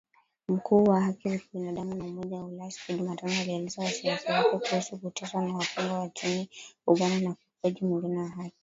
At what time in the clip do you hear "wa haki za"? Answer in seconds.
0.83-1.39